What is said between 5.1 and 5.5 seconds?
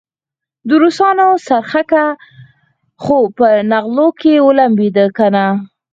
کنه.